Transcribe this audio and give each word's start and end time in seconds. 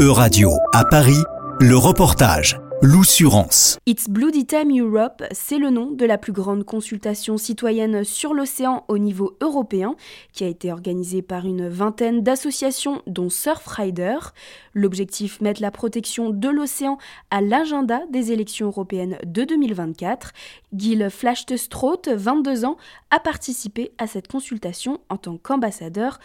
E-Radio 0.00 0.52
à 0.72 0.86
Paris, 0.86 1.22
le 1.60 1.76
reportage. 1.76 2.58
L'Oussurance. 2.80 3.76
It's 3.84 4.08
Bloody 4.08 4.46
Time 4.46 4.70
Europe, 4.74 5.22
c'est 5.32 5.58
le 5.58 5.68
nom 5.68 5.90
de 5.90 6.06
la 6.06 6.16
plus 6.16 6.32
grande 6.32 6.64
consultation 6.64 7.36
citoyenne 7.36 8.02
sur 8.04 8.32
l'océan 8.32 8.86
au 8.88 8.96
niveau 8.96 9.36
européen, 9.42 9.96
qui 10.32 10.44
a 10.44 10.46
été 10.46 10.72
organisée 10.72 11.20
par 11.20 11.44
une 11.44 11.68
vingtaine 11.68 12.22
d'associations, 12.22 13.02
dont 13.06 13.28
Surfrider. 13.28 14.16
L'objectif, 14.72 15.42
mettre 15.42 15.60
la 15.60 15.70
protection 15.70 16.30
de 16.30 16.48
l'océan 16.48 16.96
à 17.30 17.42
l'agenda 17.42 18.00
des 18.10 18.32
élections 18.32 18.68
européennes 18.68 19.18
de 19.26 19.44
2024. 19.44 20.32
Gil 20.74 21.10
Flachtestroth, 21.10 22.08
22 22.08 22.64
ans, 22.64 22.78
a 23.10 23.20
participé 23.20 23.92
à 23.98 24.06
cette 24.06 24.28
consultation 24.28 25.00
en 25.10 25.18
tant 25.18 25.36
qu'ambassadeur 25.36 26.18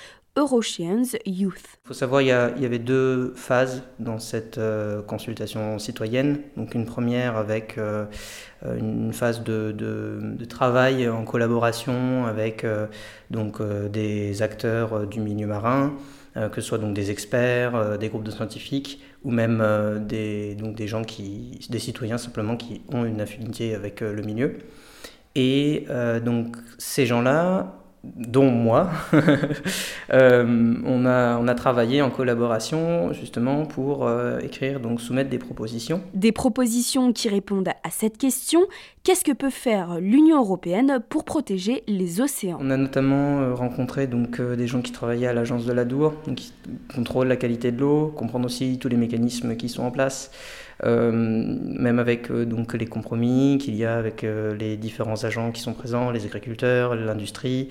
Youth. 1.25 1.63
Il 1.85 1.87
faut 1.87 1.93
savoir 1.93 2.21
il 2.21 2.27
y, 2.27 2.31
avait 2.31 2.79
deux 2.79 3.33
phases 3.35 3.83
dans 3.99 4.19
cette 4.19 4.57
euh, 4.57 5.01
consultation 5.01 5.79
citoyenne. 5.79 6.41
Donc 6.57 6.75
une 6.75 6.85
première 6.85 7.37
avec 7.37 7.77
euh, 7.77 8.05
une 8.63 9.13
phase 9.13 9.43
de, 9.43 9.73
travail 10.49 11.07
en 11.07 11.23
collaboration 11.23 12.25
avec 12.25 12.65
euh, 12.65 12.87
donc, 13.31 13.61
des 13.91 14.41
acteurs 14.41 15.07
du 15.07 15.21
milieu 15.21 15.47
marin, 15.47 15.93
que 16.35 16.59
ce 16.59 16.67
soit 16.67 16.79
donc 16.79 16.93
des 16.93 17.11
experts, 17.11 17.97
des 17.97 18.09
groupes 18.09 18.25
de 18.25 18.31
scientifiques 18.31 19.01
ou 19.23 19.31
même 19.31 19.63
des, 20.05 20.55
donc 20.55 20.75
des 20.75 20.87
gens 20.87 21.03
qui, 21.03 21.65
des 21.69 21.79
citoyens 21.79 22.17
simplement 22.17 22.57
qui 22.57 22.81
ont 22.91 23.05
une 23.05 23.21
affinité 23.21 23.73
avec 23.73 24.01
le 24.01 24.21
milieu. 24.21 24.57
Et 25.35 25.85
donc 26.23 26.57
ces 26.77 27.05
gens-là 27.05 27.84
dont 28.15 28.49
moi, 28.49 28.89
euh, 30.13 30.75
on, 30.85 31.05
a, 31.05 31.37
on 31.37 31.47
a 31.47 31.55
travaillé 31.55 32.01
en 32.01 32.09
collaboration 32.09 33.13
justement 33.13 33.65
pour 33.65 34.07
euh, 34.07 34.39
écrire, 34.39 34.79
donc 34.79 35.01
soumettre 35.01 35.29
des 35.29 35.37
propositions. 35.37 36.01
Des 36.13 36.31
propositions 36.31 37.13
qui 37.13 37.29
répondent 37.29 37.69
à 37.69 37.89
cette 37.89 38.17
question, 38.17 38.61
qu'est-ce 39.03 39.23
que 39.23 39.31
peut 39.31 39.49
faire 39.49 39.99
l'Union 39.99 40.39
européenne 40.39 40.99
pour 41.09 41.23
protéger 41.23 41.83
les 41.87 42.21
océans? 42.21 42.57
On 42.61 42.69
a 42.69 42.77
notamment 42.77 43.41
euh, 43.41 43.53
rencontré 43.53 44.07
donc, 44.07 44.41
des 44.41 44.67
gens 44.67 44.81
qui 44.81 44.91
travaillaient 44.91 45.27
à 45.27 45.33
l'agence 45.33 45.65
de 45.65 45.73
la 45.73 45.85
Dour, 45.85 46.13
qui 46.35 46.53
contrôlent 46.93 47.27
la 47.27 47.37
qualité 47.37 47.71
de 47.71 47.79
l'eau, 47.79 48.13
comprendre 48.15 48.45
aussi 48.45 48.79
tous 48.79 48.89
les 48.89 48.97
mécanismes 48.97 49.55
qui 49.55 49.69
sont 49.69 49.83
en 49.83 49.91
place. 49.91 50.31
Euh, 50.83 51.11
même 51.11 51.99
avec 51.99 52.29
euh, 52.31 52.45
les 52.73 52.85
compromis 52.85 53.57
qu'il 53.59 53.75
y 53.75 53.85
a 53.85 53.95
avec 53.95 54.23
euh, 54.23 54.53
les 54.55 54.75
différents 54.75 55.23
agents 55.23 55.51
qui 55.51 55.61
sont 55.61 55.73
présents, 55.73 56.11
les 56.11 56.25
agriculteurs, 56.25 56.95
l'industrie 56.95 57.69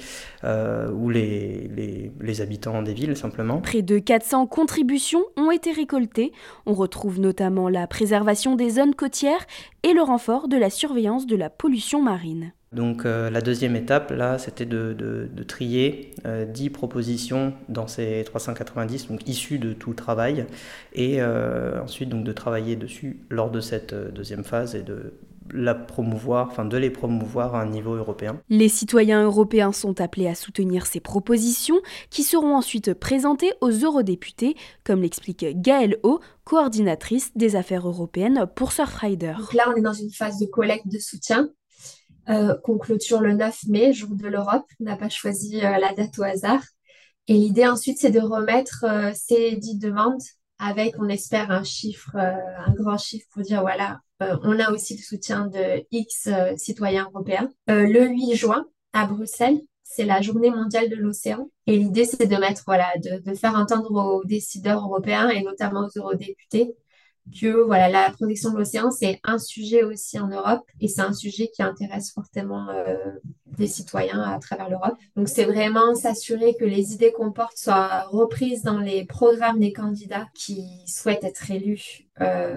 ou 0.92 1.08
les, 1.08 1.70
les, 1.74 2.12
les 2.20 2.40
habitants 2.40 2.82
des 2.82 2.92
villes 2.92 3.16
simplement. 3.16 3.60
Près 3.60 3.82
de 3.82 3.98
400 3.98 4.46
contributions 4.46 5.24
ont 5.36 5.50
été 5.50 5.72
récoltées. 5.72 6.32
On 6.66 6.74
retrouve 6.74 7.18
notamment 7.18 7.68
la 7.68 7.86
préservation 7.86 8.54
des 8.54 8.70
zones 8.70 8.94
côtières 8.94 9.46
et 9.82 9.94
le 9.94 10.02
renfort 10.02 10.48
de 10.48 10.56
la 10.56 10.70
surveillance 10.70 11.26
de 11.26 11.36
la 11.36 11.48
pollution 11.48 12.02
marine. 12.02 12.52
Donc 12.74 13.06
euh, 13.06 13.30
la 13.30 13.40
deuxième 13.40 13.76
étape, 13.76 14.10
là, 14.10 14.38
c'était 14.38 14.66
de, 14.66 15.28
trier 15.46 16.10
10 16.24 16.24
euh, 16.26 16.70
propositions 16.72 17.54
dans 17.68 17.86
ces 17.86 18.24
390, 18.24 19.08
donc 19.08 19.28
issues 19.28 19.58
de 19.58 19.72
tout 19.72 19.90
le 19.90 19.96
travail, 19.96 20.46
et 20.92 21.22
euh, 21.22 21.82
ensuite 21.82 22.08
donc 22.08 22.24
de 22.24 22.32
travailler 22.32 22.76
dessus 22.76 23.20
lors 23.30 23.50
de 23.50 23.60
cette 23.60 23.94
deuxième 23.94 24.44
phase 24.44 24.74
et 24.74 24.82
de 24.82 25.14
la 25.52 25.74
promouvoir, 25.74 26.48
enfin 26.50 26.64
de 26.64 26.76
les 26.76 26.88
promouvoir 26.88 27.54
à 27.54 27.60
un 27.60 27.66
niveau 27.66 27.94
européen. 27.94 28.40
Les 28.48 28.70
citoyens 28.70 29.22
européens 29.24 29.72
sont 29.72 30.00
appelés 30.00 30.26
à 30.26 30.34
soutenir 30.34 30.86
ces 30.86 31.00
propositions 31.00 31.80
qui 32.08 32.22
seront 32.22 32.56
ensuite 32.56 32.94
présentées 32.94 33.52
aux 33.60 33.70
eurodéputés, 33.70 34.56
comme 34.84 35.02
l'explique 35.02 35.44
Gaëlle 35.60 35.98
O, 36.02 36.20
coordinatrice 36.44 37.30
des 37.36 37.56
affaires 37.56 37.86
européennes 37.86 38.46
pour 38.54 38.72
Surfrider. 38.72 39.34
Donc 39.38 39.52
là, 39.52 39.70
on 39.70 39.76
est 39.76 39.82
dans 39.82 39.92
une 39.92 40.10
phase 40.10 40.38
de 40.38 40.46
collecte 40.46 40.88
de 40.88 40.98
soutien 40.98 41.50
euh, 42.28 42.54
qu'on 42.62 42.78
clôture 42.78 43.20
le 43.20 43.34
9 43.34 43.64
mai, 43.68 43.92
jour 43.92 44.14
de 44.14 44.26
l'Europe. 44.26 44.64
On 44.80 44.84
n'a 44.84 44.96
pas 44.96 45.08
choisi 45.08 45.58
euh, 45.58 45.78
la 45.78 45.92
date 45.92 46.18
au 46.18 46.22
hasard. 46.22 46.62
Et 47.28 47.34
l'idée 47.34 47.66
ensuite, 47.66 47.98
c'est 47.98 48.10
de 48.10 48.20
remettre 48.20 48.84
euh, 48.88 49.12
ces 49.14 49.56
dix 49.56 49.78
demandes 49.78 50.22
avec, 50.58 50.94
on 50.98 51.08
espère, 51.08 51.50
un 51.50 51.64
chiffre, 51.64 52.16
un 52.16 52.72
grand 52.74 52.96
chiffre 52.96 53.26
pour 53.32 53.42
dire, 53.42 53.60
voilà, 53.62 54.00
on 54.20 54.60
a 54.60 54.70
aussi 54.70 54.96
le 54.96 55.02
soutien 55.02 55.48
de 55.48 55.84
X 55.90 56.28
citoyens 56.56 57.08
européens. 57.12 57.50
le 57.66 58.06
8 58.06 58.36
juin, 58.36 58.64
à 58.92 59.04
Bruxelles, 59.04 59.60
c'est 59.82 60.04
la 60.04 60.22
journée 60.22 60.50
mondiale 60.50 60.88
de 60.88 60.94
l'océan. 60.94 61.50
Et 61.66 61.76
l'idée, 61.76 62.04
c'est 62.04 62.26
de 62.26 62.36
mettre, 62.36 62.62
voilà, 62.66 62.86
de, 63.02 63.34
faire 63.34 63.56
entendre 63.56 63.90
aux 63.92 64.24
décideurs 64.24 64.84
européens 64.84 65.28
et 65.28 65.42
notamment 65.42 65.86
aux 65.86 65.98
eurodéputés 65.98 66.76
que 67.32 67.64
voilà, 67.64 67.88
la 67.88 68.10
protection 68.10 68.52
de 68.52 68.58
l'océan, 68.58 68.90
c'est 68.90 69.18
un 69.24 69.38
sujet 69.38 69.82
aussi 69.82 70.18
en 70.18 70.28
Europe 70.28 70.64
et 70.80 70.88
c'est 70.88 71.00
un 71.00 71.12
sujet 71.12 71.48
qui 71.48 71.62
intéresse 71.62 72.12
fortement 72.12 72.68
euh, 72.68 72.96
des 73.56 73.66
citoyens 73.66 74.20
à 74.20 74.38
travers 74.38 74.68
l'Europe. 74.68 74.94
Donc 75.16 75.28
c'est 75.28 75.44
vraiment 75.44 75.94
s'assurer 75.94 76.54
que 76.58 76.64
les 76.64 76.92
idées 76.92 77.12
qu'on 77.12 77.32
porte 77.32 77.56
soient 77.56 78.04
reprises 78.10 78.62
dans 78.62 78.78
les 78.78 79.04
programmes 79.04 79.60
des 79.60 79.72
candidats 79.72 80.26
qui 80.34 80.64
souhaitent 80.86 81.24
être 81.24 81.50
élus 81.50 82.06
euh, 82.20 82.56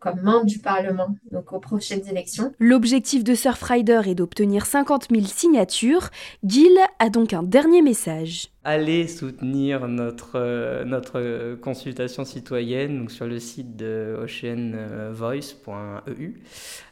comme 0.00 0.20
membres 0.20 0.46
du 0.46 0.58
Parlement, 0.58 1.14
donc 1.30 1.52
aux 1.52 1.60
prochaines 1.60 2.06
élections. 2.08 2.52
L'objectif 2.58 3.22
de 3.22 3.34
Surfrider 3.34 4.00
est 4.06 4.16
d'obtenir 4.16 4.66
50 4.66 5.08
000 5.12 5.24
signatures. 5.26 6.10
Gil 6.42 6.76
a 6.98 7.08
donc 7.08 7.32
un 7.32 7.44
dernier 7.44 7.82
message 7.82 8.48
allez 8.66 9.06
soutenir 9.06 9.86
notre, 9.86 10.32
euh, 10.34 10.84
notre 10.84 11.54
consultation 11.54 12.24
citoyenne 12.24 12.98
donc 12.98 13.12
sur 13.12 13.26
le 13.26 13.38
site 13.38 13.76
de 13.76 14.18
oceanvoice.eu. 14.20 16.42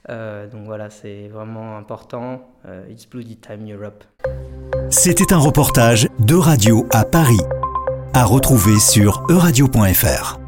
Euh, 0.09 0.49
donc 0.49 0.67
voilà, 0.67 0.89
c'est 0.91 1.27
vraiment 1.29 1.77
important. 1.77 2.49
Euh, 2.67 2.87
It's 2.89 3.07
Bloody 3.07 3.37
C'était 4.91 5.33
un 5.33 5.39
reportage 5.39 6.09
de 6.19 6.35
Radio 6.35 6.87
à 6.91 7.05
Paris, 7.05 7.41
à 8.15 8.25
retrouver 8.25 8.79
sur 8.79 9.25
euradio.fr. 9.29 10.44